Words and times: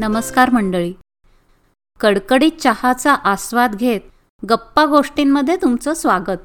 नमस्कार 0.00 0.50
मंडळी. 0.50 0.92
कडकडीत 2.00 2.52
चहाचा 2.60 3.12
आस्वाद 3.12 3.74
घेत 3.74 4.00
गप्पा 4.50 4.84
गोष्टींमध्ये 4.86 5.56
तुमचं 5.56 5.94
स्वागत. 5.94 6.36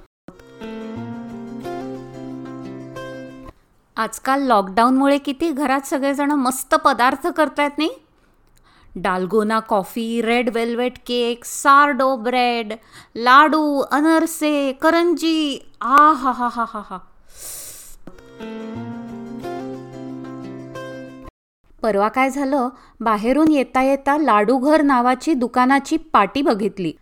आजकाल 3.98 4.42
लॉकडाऊनमुळे 4.42 5.18
किती 5.18 5.50
घरात 5.50 5.82
सगळेजण 5.82 6.32
मस्त 6.32 6.76
पदार्थ 6.76 7.28
करतायत 7.28 7.78
नाही? 7.78 7.90
Dalgona 8.96 9.60
coffee 9.60 10.22
red 10.22 10.50
velvet 10.54 10.98
cake 10.98 11.46
sourdough 11.46 12.16
bread 12.16 12.74
लाडू 13.16 13.82
अनरसे 13.92 14.72
करंजी 14.72 15.60
आ 15.82 16.12
हा 16.14 16.32
हा 16.32 16.48
हा 16.52 16.66
हा 16.68 16.82
हा. 16.90 16.98
परवा 21.84 22.08
काय 22.08 22.30
झालं? 22.30 22.70
बाहेरून 23.00 23.52
येता 23.52 23.82
येता 23.84 24.18
लाडूघर 24.18 24.82
नावाची 24.82 25.34
दुकानाची 25.34 25.98
पाटी 25.98 26.42
बघितली. 26.42 26.94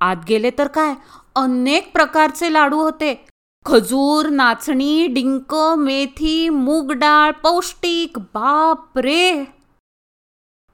आत 0.00 0.16
गेले 0.28 0.50
तर 0.50 0.68
काय? 0.68 0.94
अनेक 1.36 1.92
प्रकारचे 1.92 2.52
लाडू 2.52 2.78
होते. 2.78 3.26
खजूर 3.66 4.28
नाचणी 4.28 5.06
डिंक 5.06 5.54
मेथी 5.78 6.48
मूग 6.48 6.92
डाळ 6.92 7.30
पौष्टिक. 7.30 8.18
बाप 8.18 8.98
रे 8.98 9.44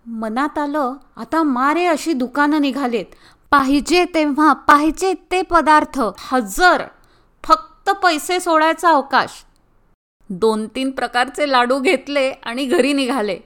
मनात 0.07 0.59
आलं 0.59 0.95
आता 1.17 1.43
मारे 1.43 1.87
अशी 1.87 2.13
दुकानं 2.13 2.61
निघालेत. 2.61 3.07
पाहिजे 3.51 4.05
तेव्हा 4.15 4.53
पाहिजे 4.53 5.15
ते 5.31 5.43
पदार्थ. 5.43 6.01
हजर! 6.19 6.85
फक्त 7.45 7.91
पैसे 7.91 8.41
सोडायचा 8.41 8.89
अवकाश. 8.89 9.45
दोन 10.33 10.67
तीन 10.67 10.91
प्रकारचे 10.91 11.51
लाडू 11.51 11.79
घेतले 11.81 12.31
आणि 12.31 12.65
घरी 12.65 12.93
निघाले. 12.93 13.39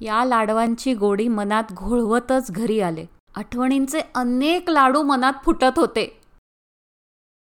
या 0.00 0.24
लाडवांची 0.24 0.94
गोडी 0.94 1.28
मनात 1.28 1.64
घोळवतच 1.72 2.50
घरी 2.50 2.80
आले. 2.80 3.06
आठवणींचे 3.36 4.00
अनेक 4.14 4.70
लाडू 4.70 5.02
मनात 5.02 5.32
फुटत 5.44 5.78
होते. 5.78 6.20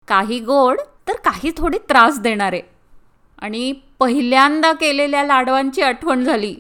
काही 0.08 0.40
गोड 0.40 0.78
तर 1.08 1.14
काही 1.14 1.52
थोडी 1.58 1.78
त्रास 1.78 2.20
देणारे. 2.20 2.62
आणि 3.40 3.74
पहिल्यांदा 4.00 4.74
केलेल्या 4.74 5.24
लाडवांची 5.24 5.82
आठवण 5.82 6.24
झाली. 6.24 6.56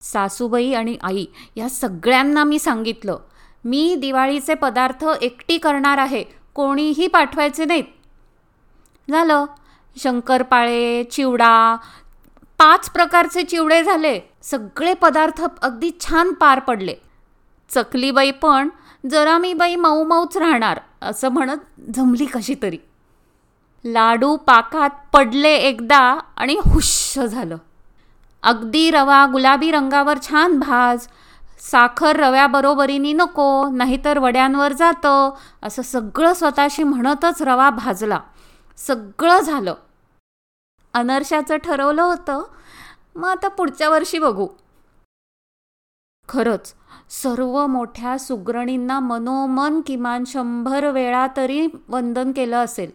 सासूबाई 0.00 0.72
आणि 0.72 0.96
आई 1.02 1.26
या 1.56 1.68
सगळ्यांना 1.68 2.44
मी 2.44 2.58
सांगितलं 2.58 3.18
मी 3.64 3.94
दिवाळीचे 3.94 4.54
पदार्थ 4.54 5.04
एकटी 5.22 5.58
करणार 5.58 5.98
आहे 5.98 6.24
कोणीही 6.54 7.06
पाठवायचे 7.06 7.64
नाहीत. 7.64 7.84
झालं. 9.10 9.44
शंकरपाळे 9.96 11.02
चिवडा 11.04 11.76
पाच 12.58 12.90
प्रकारचे 12.90 13.42
चिवडे 13.42 13.82
झाले. 13.84 14.18
सगळे 14.42 14.94
पदार्थ 14.94 15.42
अगदी 15.62 15.90
छान 16.00 16.32
पार 16.32 16.58
पडले. 16.58 16.94
चकलीबाई 17.70 18.30
पण 18.30 18.68
जरा 19.10 19.36
मी 19.38 19.52
बाई 19.54 19.76
मऊ 19.76 20.04
मऊच 20.04 20.36
राहणार 20.36 20.80
असं 21.02 21.28
म्हणत 21.28 21.80
जमली 21.96 22.26
कशी 22.26 22.54
तरी 22.62 22.78
लाडू 23.84 24.36
पाकात 24.36 24.90
पडले 25.12 25.54
एकदा 25.54 26.18
आणि 26.36 26.56
हुश्श 26.64 27.18
झालं. 27.18 27.56
अगदी 28.42 28.90
रवा 28.90 29.26
गुलाबी 29.32 29.70
रंगावर 29.70 30.18
छान 30.22 30.58
भाज 30.58 31.06
साखर 31.70 32.16
रव्याबरोबरीनी 32.16 33.12
नको 33.12 33.68
नाहीतर 33.68 34.18
वड्यांवर 34.18 34.72
जातं 34.72 35.30
असं 35.62 35.82
सगळं 35.82 36.32
स्वतःशी 36.32 36.82
म्हणतच 36.82 37.42
रवा 37.42 37.70
भाजला. 37.70 38.20
सगळं 38.76 39.40
झालं. 39.40 39.74
अनर्शाचं 40.94 41.56
ठरवलं 41.56 42.02
होतं. 42.02 42.42
मग 43.16 43.28
आता 43.28 43.48
पुढच्या 43.48 43.88
वर्षी 43.88 44.18
बघू. 44.18 44.48
खरंच 46.28 46.74
सर्व 47.10 47.66
मोठ्या 47.66 48.18
सुग्रणींना 48.18 49.00
मनोमन 49.00 49.80
किमान 49.80 50.24
शंभर 50.24 50.90
वेळा 50.90 51.26
तरी 51.36 51.68
वंदन 51.88 52.32
केलं 52.32 52.64
असेल. 52.64 52.90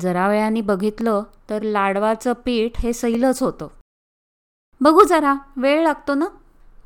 जरा 0.00 0.28
वेळाने 0.28 0.60
बघितलं 0.60 1.22
तर 1.50 1.62
लाडवाचं 1.62 2.32
पीठ 2.32 2.80
हे 2.80 2.92
सैलच 2.92 3.42
होतं. 3.42 3.68
बघू 4.80 5.04
जरा 5.04 5.34
वेळ 5.56 5.82
लागतो 5.82 6.14
ना? 6.14 6.24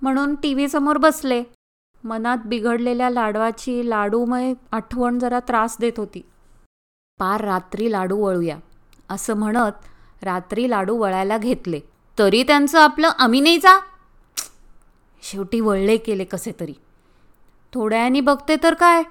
म्हणून 0.03 0.35
टी 0.35 0.55
व्हीसमोर 0.55 0.97
बसले. 0.97 1.45
मनात 2.05 2.39
बिघडलेल्या 2.45 3.11
लाडवाची 3.11 3.91
लाडूमय 3.91 4.55
आठवण 4.71 5.19
जरा 5.19 5.41
त्रास 5.41 5.77
देत 5.81 5.93
होती. 5.97 6.32
पार 7.21 7.41
रात्री 7.45 7.91
लाडू 7.93 8.17
वळूया 8.17 8.57
असं 9.11 9.37
म्हणत 9.37 10.25
रात्री 10.25 10.71
लाडू 10.71 10.97
वळायला 10.97 11.39
घेतले. 11.39 11.81
तरी 12.19 12.43
त्यांचं 12.43 12.79
आपलं 12.79 13.11
आम्ही 13.19 13.41
नाही 13.41 13.59
जा. 13.59 13.79
शेवटी 15.23 15.61
वळले 15.61 15.97
केले 15.97 16.25
कसे 16.25 16.53
तरी. 16.61 16.73
थोड्यानी 17.73 18.21
बघते 18.21 18.57
तर 18.63 18.75
काय? 18.75 19.03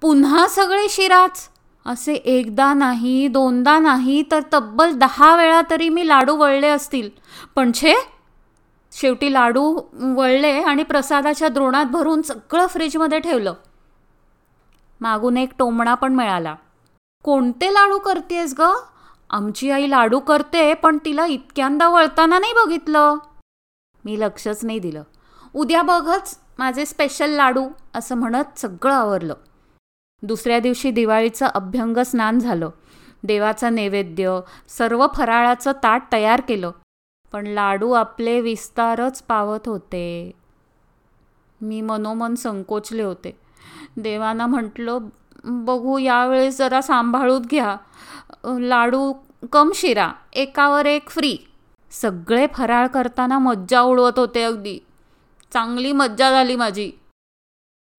पुन्हा 0.00 0.46
सगळे 0.48 0.86
शिराच. 0.90 1.48
असे 1.86 2.14
एकदा 2.14 2.72
नाही 2.74 3.28
दोनदा 3.28 3.78
नाही 3.78 4.22
तर 4.30 4.40
तब्बल 4.52 4.92
दहा 4.92 5.34
वेळा 5.36 5.60
तरी 5.70 5.88
मी 5.88 6.08
लाडू 6.08 6.36
वळले 6.36 6.68
असतील. 6.68 7.08
पण 7.54 7.70
छे 7.74 7.94
शेवटी 8.92 9.32
लाडू 9.32 9.80
वळले 10.16 10.52
आणि 10.62 10.82
प्रसादाच्या 10.82 11.48
द्रोणात 11.48 11.86
भरून 11.86 12.22
सगळं 12.22 12.66
फ्रीजमध्ये 12.66 13.18
ठेवलं. 13.18 13.54
मागून 15.00 15.36
एक 15.36 15.52
टोमणा 15.58 15.94
पण 15.94 16.14
मिळाला. 16.14 16.54
कोणते 17.24 17.72
लाडू 17.72 17.98
करतेस 17.98 18.54
ग? 18.58 18.62
आमची 19.30 19.70
आई 19.70 19.90
लाडू 19.90 20.20
करते 20.20 20.74
पण 20.74 20.98
तिला 21.04 21.26
इतक्यांदा 21.26 21.88
वळताना 21.88 22.38
नाही 22.38 22.52
बघितलं. 22.52 23.14
मी 24.04 24.20
लक्षच 24.20 24.64
नाही 24.64 24.78
दिलं. 24.78 25.02
उद्या 25.54 25.82
बघच 25.82 26.38
माझे 26.58 26.86
स्पेशल 26.86 27.30
लाडू 27.30 27.68
असं 27.94 28.14
म्हणत 28.14 28.58
सगळं 28.58 28.94
आवरलं. 28.94 29.34
दुसऱ्या 30.22 30.58
दिवशी 30.58 30.90
दिवाळीचं 30.90 31.46
अभ्यंग 31.46 31.98
स्नान 31.98 32.38
झालं. 32.38 32.70
देवाचं 33.22 33.74
नैवेद्य 33.74 34.40
सर्व 34.68 35.06
फराळाचं 35.14 35.72
ताट 35.72 36.02
तयार 36.12 36.40
केलं. 36.40 36.70
पण 37.32 37.46
लाडू 37.46 37.90
आपले 37.92 38.40
विस्तारच 38.40 39.22
पावत 39.22 39.68
होते. 39.68 40.32
मी 41.60 41.80
मनोमन 41.80 42.34
संकोचले 42.34 43.02
होते. 43.02 43.40
देवाना 43.96 44.46
म्हटलं 44.46 44.98
बघू 45.44 45.98
यावेळेस 45.98 46.58
जरा 46.58 46.80
सांभाळूत 46.80 47.40
घ्या. 47.40 47.76
लाडू 48.60 49.12
कम 49.52 49.70
शिरा 49.74 50.10
एकावर 50.32 50.86
एक 50.86 51.10
फ्री 51.10 51.36
सगळे 51.90 52.46
फराळ 52.54 52.86
करताना 52.86 53.38
मज्जा 53.38 53.80
उडवत 53.80 54.18
होते 54.18 54.42
अगदी. 54.42 54.78
चांगली 55.52 55.92
मज्जा 55.92 56.30
झाली 56.30 56.56
माझी. 56.56 56.90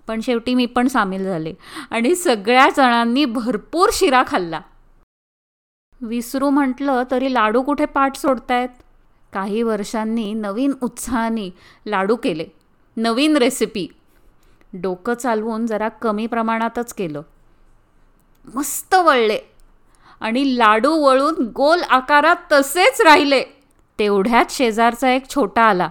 पण 0.07 0.19
शेवटी 0.21 0.53
मी 0.55 0.65
पण 0.65 0.87
सामील 0.87 1.23
झाले 1.23 1.53
आणि 1.91 2.15
सगळ्या 2.15 2.67
जणांनी 2.77 3.25
भरपूर 3.25 3.89
शिरा 3.93 4.23
खाल्ला. 4.27 4.61
विसरू 6.01 6.49
म्हटलं 6.49 7.03
तरी 7.11 7.33
लाडू 7.33 7.61
कुठे 7.61 7.85
पाठ 7.85 8.15
सोडतायत? 8.15 8.69
काही 9.33 9.63
वर्षांनी 9.63 10.33
नवीन 10.33 10.73
उत्साहाने 10.81 11.49
लाडू 11.85 12.15
केले. 12.15 12.45
नवीन 12.97 13.37
रेसिपी 13.37 13.87
डोकं 14.73 15.13
चालवून 15.13 15.67
जरा 15.67 15.89
कमी 15.89 16.27
प्रमाणातच 16.27 16.93
केलं. 16.93 17.21
मस्त 18.55 18.95
वळले. 18.95 19.39
आणि 20.21 20.57
लाडू 20.57 20.91
वळून 20.91 21.51
गोल 21.55 21.81
आकारात 21.89 22.35
तसेच 22.51 23.01
राहिले. 23.01 23.43
तेवढ्यात 23.99 24.45
शेजारचा 24.49 25.11
एक 25.11 25.29
छोटा 25.29 25.61
आला. 25.61 25.89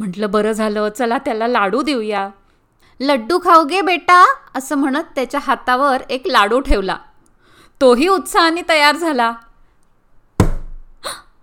म्हटलं 0.00 0.30
बरं 0.30 0.52
झालं 0.52 0.88
चला 0.88 1.18
त्याला 1.18 1.48
लाडू 1.48 1.82
देऊया. 1.82 2.28
लड्डू 3.00 3.38
खाऊ 3.38 3.64
गे 3.64 3.80
बेटा 3.80 4.34
असं 4.54 4.76
म्हणत 4.76 5.04
त्याच्या 5.14 5.40
हातावर 5.42 6.02
एक 6.10 6.22
लाडू 6.26 6.60
ठेवला. 6.60 6.96
तोही 7.80 8.08
उत्साहाने 8.08 8.62
तयार 8.68 8.96
झाला. 8.96 9.32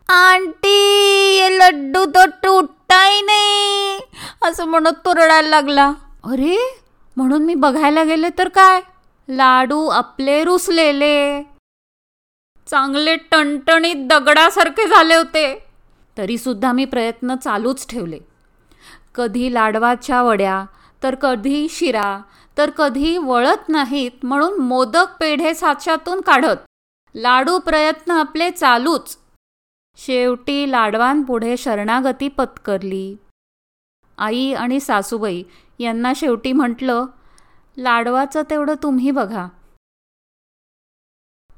आंटी 0.09 0.77
ये 1.35 1.59
लड्डू 1.59 2.05
तो 2.05 2.25
तुटताही 2.25 3.21
नाही 3.21 3.99
असं 4.41 4.65
म्हणत 4.65 4.97
तो 5.05 5.13
रडायला 5.13 5.49
लागला. 5.49 5.91
अरे 6.23 6.79
म्हणून 7.17 7.43
मी 7.43 7.55
बघायला 7.55 8.03
गेले 8.03 8.29
तर 8.37 8.49
काय? 8.49 8.81
लाडू 9.29 9.87
आपले 9.87 10.43
रुसलेले. 10.43 11.43
चांगले 12.67 13.15
टणटणीत 13.15 13.95
दगडासारखे 13.97 14.87
झाले 14.87 15.15
होते. 15.15 15.67
तरी 16.17 16.37
सुद्धा 16.37 16.71
मी 16.71 16.85
प्रयत्न 16.85 17.35
चालूच 17.35 17.87
ठेवले. 17.87 18.19
कधी 19.15 19.53
लाडवाच्या 19.53 20.23
वड्या 20.23 20.65
तर 21.03 21.15
कधी 21.15 21.67
शिरा 21.69 22.21
तर 22.57 22.69
कधी 22.69 23.17
वळत 23.17 23.69
नाहीत 23.69 24.11
म्हणून 24.23 24.57
मोदक 24.57 25.05
पेढे 25.19 25.53
साच्यातून 25.53 26.21
काढत. 26.21 26.57
लाडू 27.15 27.59
प्रयत्न 27.59 28.11
आपले 28.11 28.51
चालूच. 28.51 29.17
शेवटी 29.97 30.71
लाडवांपुढे 30.71 31.57
शरणागती 31.57 32.27
पत्करली. 32.27 33.15
आई 34.17 34.53
आणि 34.53 34.79
सासूबाई 34.79 35.43
यांना 35.79 36.13
शेवटी 36.15 36.51
म्हटलं 36.51 37.05
लाडवाचं 37.77 38.41
तेवढं 38.49 38.73
तुम्ही 38.83 39.11
बघा. 39.11 39.47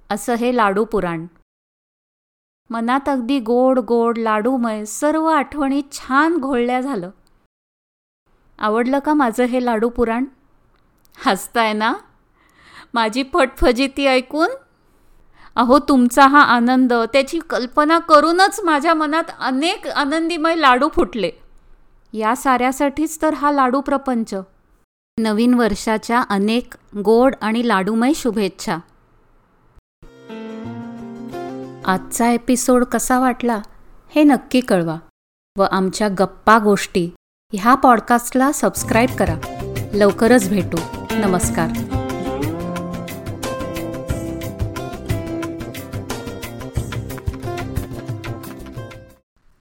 असं 0.10 0.34
हे 0.34 0.56
लाडू 0.56 0.86
पुराण. 0.86 1.26
मनात 2.70 3.10
अगदी 3.10 3.40
गोड 3.40 3.80
गोड 3.80 4.18
लाडूमय 4.18 4.86
सर्व 4.86 5.26
आठवणी 5.26 5.82
छान 5.92 6.38
घोळल्या 6.38 6.82
झालं. 6.82 7.10
आवडलं 8.60 9.00
का 9.00 9.14
माझं 9.14 9.44
हे 9.44 9.66
लाडू 9.66 9.90
पुराण? 9.90 10.26
हसताय 11.26 11.74
ना? 11.74 11.94
माझी 12.94 13.24
फटफजिती 13.34 14.06
ऐकून? 14.06 14.50
अहो 15.56 15.80
तुमचा 15.80 16.28
हा 16.28 16.42
आनंद 16.42 16.94
त्याची 16.94 17.40
कल्पना 17.40 18.00
करूनच 18.00 18.60
माझ्या 18.64 18.94
मनात 18.94 19.24
अनेक 19.40 19.88
आनंदीमय 19.88 20.56
लाडू 20.56 20.90
फुटले. 20.90 21.32
या 22.18 22.36
साऱ्यासाठीच 22.36 23.22
तर 23.22 23.34
हा 23.34 23.52
लाडू 23.52 23.82
प्रपंच. 23.82 24.34
नवीन 25.20 25.54
वर्षाच्या 25.54 26.24
अनेक 26.30 26.74
गोड 26.98 27.36
आणि 27.42 27.68
लाडूमय 27.68 28.14
शुभेच्छा. 28.16 28.78
आजचा 31.86 32.30
एपिसोड 32.30 32.84
कसा 32.84 33.20
वाटला 33.20 33.62
हे 34.16 34.24
नक्की 34.24 34.60
कळवा 34.60 34.98
व 35.58 35.64
आमच्या 35.72 36.08
गप्पा 36.20 36.60
गोष्टी 36.60 37.10
ह्या 37.54 37.76
पॉडकास्टला 37.76 38.52
सबस्क्राईब 38.52 39.10
करा. 39.20 39.36
लवकरच 39.94 40.50
भेटू. 40.50 40.78
नमस्कार. 41.12 41.95